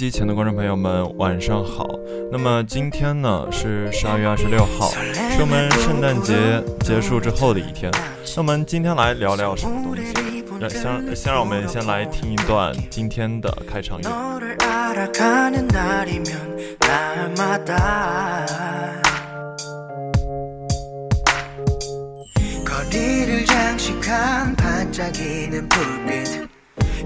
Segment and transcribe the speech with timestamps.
[0.00, 1.86] 机前的观众朋友们，晚上好。
[2.32, 6.34] 那么今天呢是十二月二十六号，是我们圣诞节
[6.80, 7.92] 结束之后的一天。
[8.34, 10.02] 那我们今天来聊聊什么东西？
[10.58, 14.10] 让先先让我们先来听一段今天的开场乐。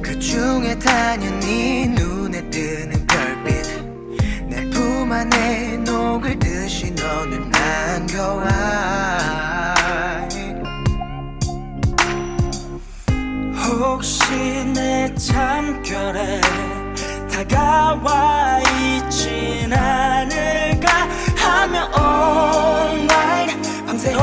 [0.03, 2.04] 그 중에 당연히 눈
[2.46, 3.66] 에 뜨는 별빛.
[4.48, 8.50] 내 품 안에 녹을 듯이 너는 안겨와.
[13.68, 16.42] 혹시 내 참결에
[17.32, 21.90] 다가와 있진 않을까 하며
[22.94, 24.14] night 밤새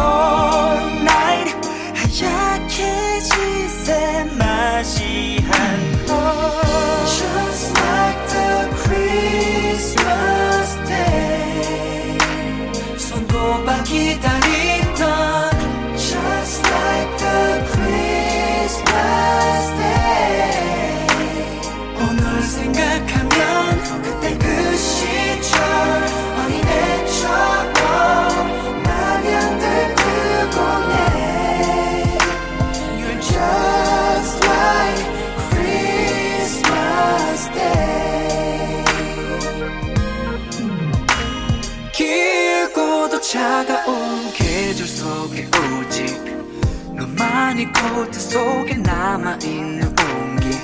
[48.11, 50.57] 너만이 코트 속에 남아있는 온기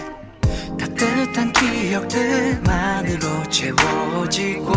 [0.78, 4.74] 따뜻한 기억들만으로 채워지고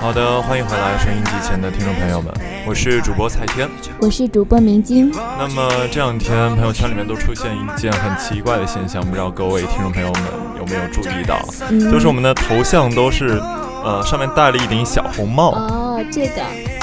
[0.00, 2.30] 好的，欢迎回来收音机前的听众朋友们，
[2.66, 3.66] 我是主播蔡天，
[3.98, 5.10] 我是主播明晶。
[5.10, 10.22] 那么这两天朋友圈里面都出现一件很奇怪的现象，不知道各位听众朋友们
[10.58, 11.40] 有没有注意到？
[11.90, 13.40] 就是我们的头像都是，
[13.82, 15.52] 呃，上面戴了一顶小红帽。
[15.52, 16.41] 哦， 这个。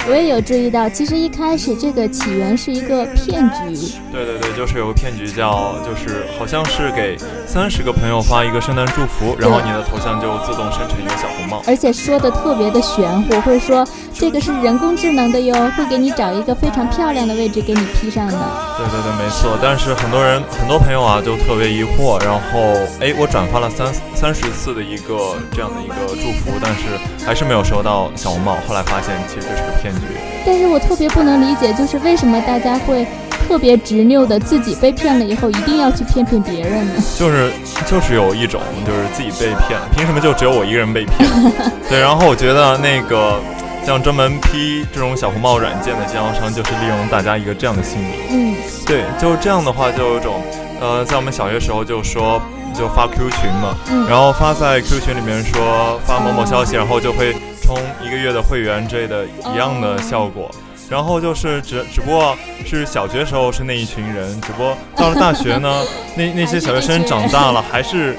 [0.09, 3.99] 我也有注意到，其实一开始这个起源是一个骗局。
[4.12, 13.84] 对对对，就是有个骗局叫，就是好像是给三十个朋友发一个圣诞祝福，然后你的头像就自动生成一个小红帽，而且说的特别的玄乎，会说
[14.15, 18.39] 这个是人工智能的哟，会给你找一个非常漂亮的位置给你 P 上的。
[18.78, 19.59] 对对对，没错。
[19.60, 22.60] 但是很多人很多朋友啊就特别疑惑，然后
[23.01, 26.83] 哎，我转发了三三十次的一个这样的一个祝福，但是
[27.27, 28.57] 还是没有收到小红帽。
[28.67, 30.01] 后来发现其实这是个骗局。
[30.47, 33.05] 但是我特别不能理解，就是为什么大家会
[33.49, 37.03] 特别执拗的自己被骗了以后，一定要去骗骗别人呢？
[37.19, 37.53] 就是
[37.84, 41.28] 就是有一种，就是自己被骗，凭什么就只有我一个人被骗？
[41.91, 43.41] 对，然后我觉得那个
[43.84, 48.13] 像专门批这种小红帽软件的经销商，就是利用大家一个这样的心理。
[48.31, 48.55] 嗯，
[48.87, 50.41] 对，就是这样的话，就有一种
[50.81, 52.41] 呃，在我们小学时候就说
[52.77, 53.75] 就发 Q 群嘛，
[54.09, 57.34] 然后发在 Q 群里面说发某某消息，然后就会。
[57.67, 60.49] 充一个月的会员之类的一样的效果，
[60.89, 62.33] 然后就是只只不过
[62.65, 65.83] 是小学时候是那一群人，只不过到了大学呢，
[66.15, 68.17] 那那些小学生长大了，还是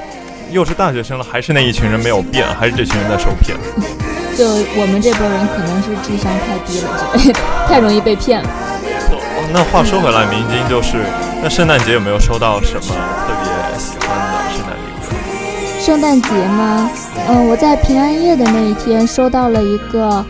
[0.51, 3.57] 又是大学生了，还是那一群人没有变，还是这群人在受骗。
[4.35, 4.45] 就
[4.75, 8.49] 我们这波人可能是智商太低了，太容易被骗了。
[8.49, 10.97] 哦，那话说回来，明晶就是，
[11.41, 12.81] 那圣诞节有没有收到什么
[13.25, 14.26] 特别喜欢？
[15.87, 16.91] 圣诞节吗？
[17.29, 20.25] 嗯，我在平安夜的那一天收到了一个，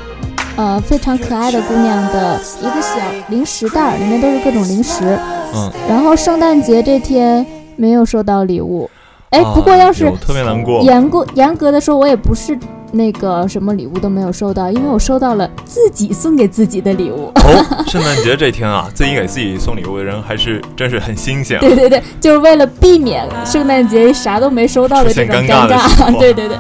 [0.56, 3.00] 呃，非常可爱的姑娘的一个小
[3.30, 5.18] 零食袋，里面都是各种零食。
[5.56, 5.72] 嗯。
[5.90, 7.44] 然后圣诞节这天
[7.76, 8.88] 没有收到礼物，
[9.32, 10.84] 哎，不过要是特别难过。
[10.84, 12.56] 严格严格的说，我也不是。
[12.98, 17.32] 那个什么礼物都没有收到，因为我收到了自己送给自己的礼物。
[17.36, 21.60] 哦，圣诞节这天啊， 自己给自己送礼物的人还是真是很新鲜。
[21.60, 26.18] 对对对，就是为了避免圣诞节啥都没收到的这种尴尬。
[26.20, 26.58] 对对对，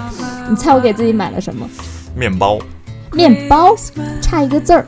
[0.50, 1.68] 你猜我给自己买了什么？
[2.16, 2.60] 面包。
[3.14, 3.76] 面包，
[4.22, 4.86] 差一个字儿。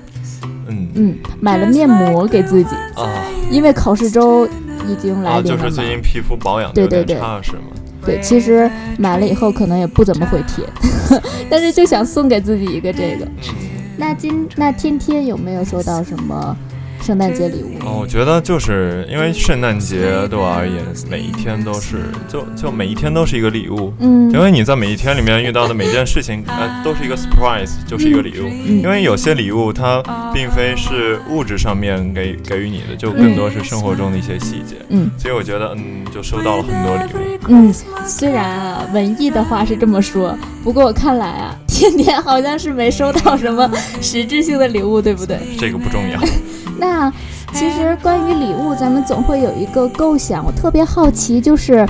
[0.68, 3.10] 嗯嗯，买了面膜给自己啊，
[3.50, 4.48] 因为考试周
[4.88, 5.58] 已经来临了。
[5.58, 7.64] 就是最近皮肤保养有点差是吗？
[8.06, 10.64] 对，其实买了以后可能也不怎么会贴，
[11.50, 13.28] 但是就想送给自己一个这个。
[13.98, 16.56] 那今那天天有没有收到什么？
[17.02, 17.70] 圣诞节礼物。
[17.86, 28.48] 哦，我觉得就是因为圣诞节对我而言，每一天都是就就每一天都是一个礼物，嗯，因为你在每一天里面遇到的每件事情，呃，都是一个 surprise，就是一个礼物。
[28.48, 30.04] 因为有些礼物它
[30.34, 37.38] 并非是物质上面给给予你的，就更多是生活中的一些细节，嗯，所以我觉得嗯，就收到了很多礼物。
[37.48, 37.74] 嗯，
[38.06, 43.70] 虽然啊，文艺的话是这么说，不过我看来啊，天天好像是没收到什么
[44.02, 45.40] 实质性的礼物，对不对？
[45.58, 46.20] 这个不重要。
[46.80, 47.12] 那，
[47.54, 50.46] 其实关于礼物，咱们总会有一个构想。
[50.46, 51.86] 我特别好奇，就是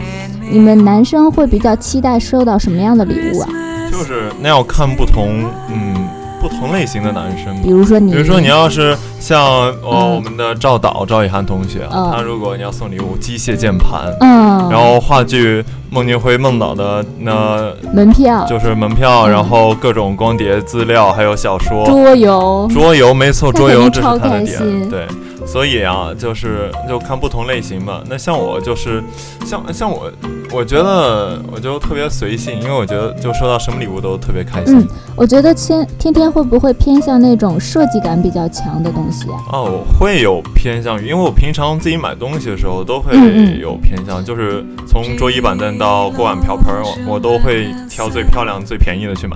[0.51, 3.49] 你们男生会比较期待收到什么样的礼物啊？
[3.91, 6.07] 就是那要看不同，嗯，
[6.39, 7.55] 不同类型的男生。
[7.61, 9.41] 比如说你，比如说你要是像
[9.81, 25.07] 哦我们的赵导赵以涵同学，他如果你要送礼物，机械键盘，嗯，然后话剧孟京辉孟导的那门票，就是门票，然后各种光碟资料，还有小说、桌游，桌游没错，桌游这是他的点，对。
[25.51, 28.03] 所以啊，就是就看不同类型吧。
[28.07, 29.03] 那像我就是，
[29.43, 30.11] 像像我，
[30.53, 34.77] 我觉得我就特别随性，因为我觉得就收到什么礼物都特别开心。
[34.77, 39.41] 嗯，我觉得天天天会不会偏向那种设计感比较强的东西啊？
[39.51, 43.15] 哦，会有偏向于，因为我平常自己买东西的时候都会
[43.59, 46.75] 有偏向，就是从桌椅板凳到锅碗瓢盆，
[47.07, 49.35] 我我都会挑最漂亮、最便宜的去买。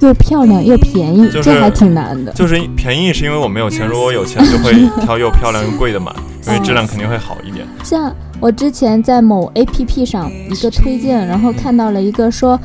[0.00, 2.32] 又漂亮又便宜，这还挺难的。
[2.32, 6.10] 就是便宜是因为我没有钱，如果我有钱就会挑又漂亮又贵的买，
[6.46, 7.66] 因为质量肯定会好一点。
[7.84, 12.58] 像我之前在某 APP 上一个推荐，然后看到了一个说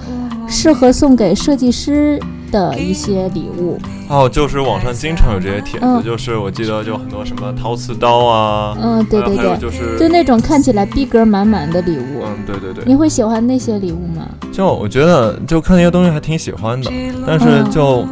[0.48, 2.20] 适合送给设计师。
[2.56, 3.78] 的一些礼物。
[4.07, 14.30] 哦，就是网上经常有这些帖子，就是我记得就很多什么陶瓷刀啊，嗯，对对对，就是就那种看起来逼格满满的礼物，嗯，对对对，你会喜欢那些礼物吗？
[14.54, 16.92] 就我觉得就看那些东西还挺喜欢的，
[17.28, 18.07] 但是就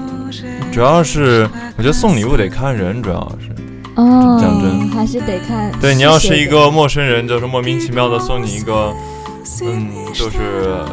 [0.72, 1.48] 主要是
[1.78, 3.50] 我觉得送礼物得看人，主要是
[3.96, 4.90] 哦，讲真。
[4.90, 8.92] 还是得看，对你要是一个陌生人，就是莫名其妙的送你一个。
[9.62, 10.40] 嗯，就是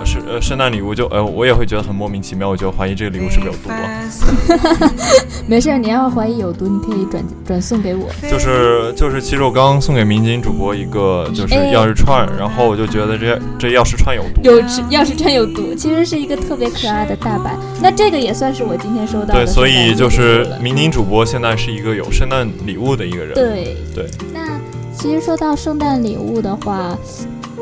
[0.05, 4.91] 圣呃圣诞礼物就呃我也会觉得很莫名其妙，我就怀疑这个礼物是不是有毒啊？
[5.47, 8.09] 没事，你要怀疑有毒，你可以转转送给我。
[8.31, 14.41] 就是就是，其实我刚刚送给民警主播一个就是钥匙串，然后我就觉得这这钥匙串有毒。
[14.43, 17.57] 有钥匙串有毒，其实是一个特别可爱的大白。
[17.81, 19.35] 那这个也算是我今天收到的。
[19.35, 23.35] 对，所以就是民警主播现在是一个有圣诞礼物的一个人。
[23.35, 24.07] 对对。
[24.33, 24.59] 那
[24.97, 26.97] 其实说到圣诞礼物的话。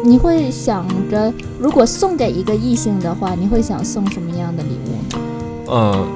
[0.05, 5.21] 你会想着，如果送给一个异性的话，你会想送什么样的礼物呢？
[5.71, 6.07] 嗯，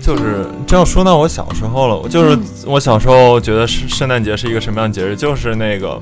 [0.00, 5.16] 就是这要说到我小时候了，我就是我小时候觉得圣圣诞节是一个什么样的节日？
[5.16, 6.00] 就是那个，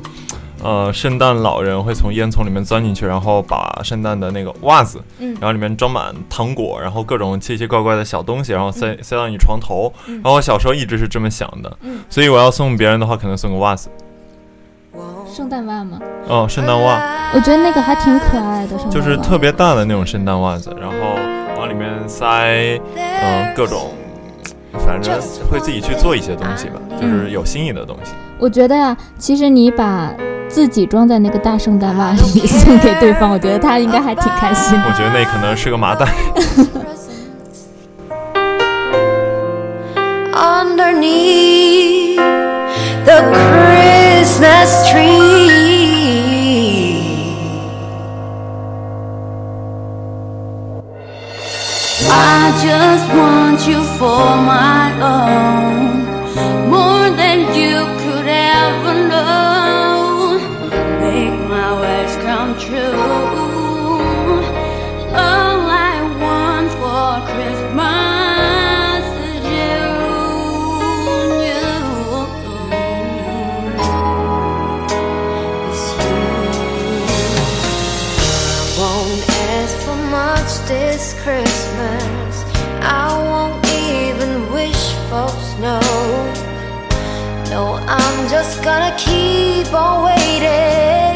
[0.63, 9.93] 呃，圣诞老人会从烟囱里面钻进去，然后把圣诞的那个袜子，嗯，然后里面装满糖果，然后各种奇奇怪怪的小东西，然后塞塞到你床头。
[10.07, 13.89] 然后我小时候一直是这么想的，嗯，所以我要送别人的话，可能送个袜子。
[15.33, 16.01] 圣诞袜吗？
[16.27, 16.99] 哦，圣诞袜，
[17.35, 20.95] 我觉得那个还挺可爱的，就是特别大的那种圣诞袜子，然后
[21.59, 23.93] 往里面塞，嗯，各种，
[24.85, 25.15] 反正
[25.51, 28.13] 会自己去做一些东西吧，就是有新意的东西。
[28.39, 30.11] 我觉得呀，其实你把
[30.49, 34.79] 自己装在那个大圣诞袜里送给对方，我觉得他应该还挺开心。
[34.79, 36.07] 我觉得那可能是个麻袋。
[53.69, 54.25] you for
[54.57, 54.85] my
[55.15, 56.05] own,
[56.71, 60.39] more than you could ever know.
[61.01, 62.97] Make my words come true.
[65.27, 65.61] All
[65.91, 65.95] I
[66.25, 69.83] want for Christmas is you.
[71.47, 71.69] you.
[78.79, 79.23] Won't
[79.57, 82.35] ask for much this Christmas
[82.83, 85.81] I won't even wish for snow.
[87.51, 91.08] No, I'm just gonna keep on waiting.